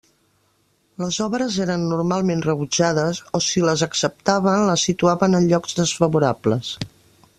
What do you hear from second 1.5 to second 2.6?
eren normalment